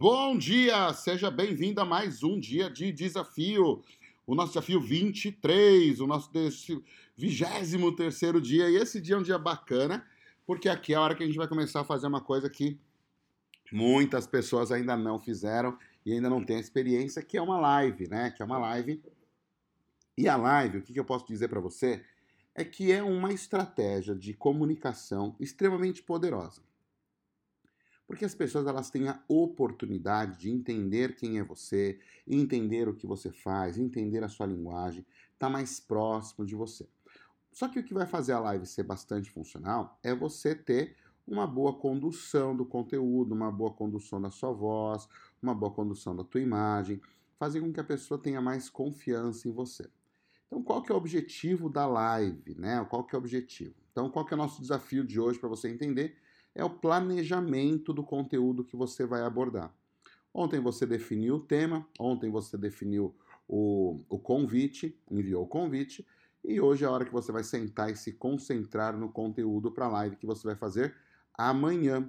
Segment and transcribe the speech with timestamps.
[0.00, 3.84] Bom dia, seja bem-vindo a mais um dia de desafio.
[4.26, 8.70] O nosso desafio 23, o nosso 23 terceiro dia.
[8.70, 10.02] E esse dia é um dia bacana,
[10.46, 12.80] porque aqui é a hora que a gente vai começar a fazer uma coisa que
[13.70, 15.76] muitas pessoas ainda não fizeram
[16.06, 18.30] e ainda não têm experiência, que é uma live, né?
[18.30, 19.02] Que é uma live.
[20.16, 22.02] E a live, o que eu posso dizer para você,
[22.54, 26.69] é que é uma estratégia de comunicação extremamente poderosa.
[28.10, 33.06] Porque as pessoas elas têm a oportunidade de entender quem é você, entender o que
[33.06, 35.06] você faz, entender a sua linguagem,
[35.38, 36.88] tá mais próximo de você.
[37.52, 41.46] Só que o que vai fazer a live ser bastante funcional é você ter uma
[41.46, 45.06] boa condução do conteúdo, uma boa condução da sua voz,
[45.40, 47.00] uma boa condução da tua imagem,
[47.38, 49.88] fazer com que a pessoa tenha mais confiança em você.
[50.48, 52.84] Então, qual que é o objetivo da live, né?
[52.90, 53.76] Qual que é o objetivo?
[53.92, 56.16] Então, qual que é o nosso desafio de hoje para você entender?
[56.54, 59.72] É o planejamento do conteúdo que você vai abordar.
[60.32, 63.14] Ontem você definiu o tema, ontem você definiu
[63.48, 66.06] o, o convite, enviou o convite,
[66.44, 69.86] e hoje é a hora que você vai sentar e se concentrar no conteúdo para
[69.86, 70.94] a live que você vai fazer
[71.34, 72.08] amanhã.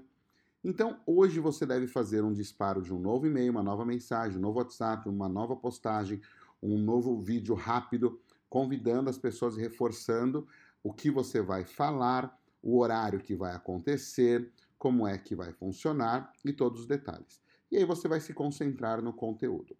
[0.63, 4.41] Então, hoje você deve fazer um disparo de um novo e-mail, uma nova mensagem, um
[4.41, 6.21] novo WhatsApp, uma nova postagem,
[6.61, 10.47] um novo vídeo rápido, convidando as pessoas e reforçando
[10.83, 16.31] o que você vai falar, o horário que vai acontecer, como é que vai funcionar
[16.43, 17.41] e todos os detalhes.
[17.71, 19.77] E aí você vai se concentrar no conteúdo.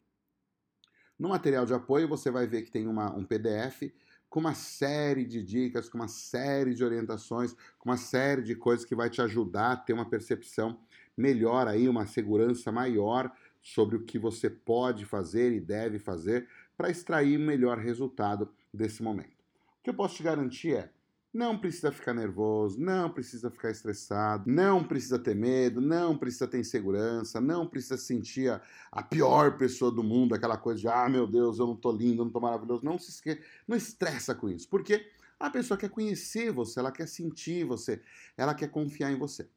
[1.18, 3.92] No material de apoio, você vai ver que tem uma, um PDF
[4.30, 8.86] com uma série de dicas, com uma série de orientações, com uma série de coisas
[8.86, 10.80] que vai te ajudar a ter uma percepção
[11.18, 16.90] melhor aí, uma segurança maior sobre o que você pode fazer e deve fazer para
[16.90, 19.44] extrair o melhor resultado desse momento.
[19.80, 20.92] O que eu posso te garantir é
[21.34, 26.60] não precisa ficar nervoso, não precisa ficar estressado, não precisa ter medo, não precisa ter
[26.60, 31.26] insegurança, não precisa sentir a, a pior pessoa do mundo, aquela coisa de, ah, meu
[31.26, 32.84] Deus, eu não tô lindo, eu não tô maravilhoso.
[32.84, 33.42] Não se esque...
[33.66, 38.02] não estressa com isso, porque a pessoa quer conhecer você, ela quer sentir você,
[38.36, 39.48] ela quer confiar em você.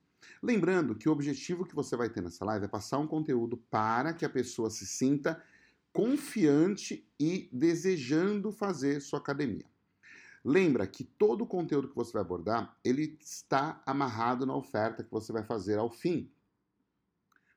[0.42, 4.12] Lembrando que o objetivo que você vai ter nessa live é passar um conteúdo para
[4.14, 5.42] que a pessoa se sinta
[5.92, 9.64] confiante e desejando fazer sua academia.
[10.44, 15.10] Lembra que todo o conteúdo que você vai abordar, ele está amarrado na oferta que
[15.10, 16.30] você vai fazer ao fim.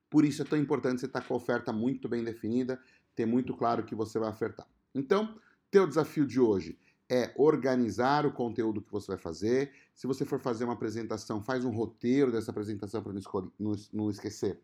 [0.09, 2.81] Por isso é tão importante você estar com a oferta muito bem definida,
[3.13, 4.65] ter muito claro o que você vai ofertar.
[4.95, 5.37] Então,
[5.69, 9.73] teu desafio de hoje é organizar o conteúdo que você vai fazer.
[9.93, 13.13] Se você for fazer uma apresentação, faz um roteiro dessa apresentação para
[13.59, 14.61] não, não esquecer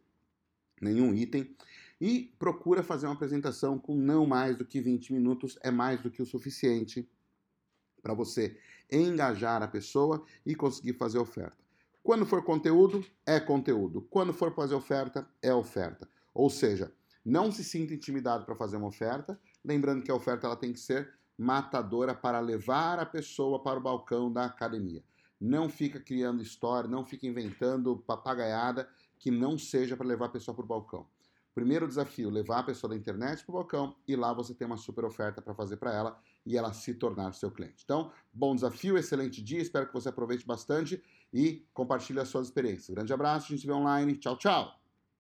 [0.81, 1.55] nenhum item.
[2.00, 6.09] E procura fazer uma apresentação com não mais do que 20 minutos, é mais do
[6.09, 7.09] que o suficiente
[8.03, 8.56] para você
[8.91, 11.58] engajar a pessoa e conseguir fazer oferta.
[12.03, 14.02] Quando for conteúdo, é conteúdo.
[14.09, 16.08] Quando for fazer oferta, é oferta.
[16.34, 16.94] Ou seja,
[17.24, 20.80] não se sinta intimidado para fazer uma oferta, lembrando que a oferta ela tem que
[20.80, 25.02] ser matadora para levar a pessoa para o balcão da academia.
[25.40, 28.88] Não fica criando história, não fica inventando papagaiada
[29.18, 31.08] que não seja para levar a pessoa para o balcão.
[31.53, 34.78] Primeiro desafio, levar a pessoa da internet para o balcão e lá você tem uma
[34.78, 37.84] super oferta para fazer para ela e ela se tornar seu cliente.
[37.84, 42.90] Então, bom desafio, excelente dia, espero que você aproveite bastante e compartilhe as suas experiências.
[42.90, 44.18] Grande abraço, a gente se vê online.
[44.18, 44.82] Tchau, tchau!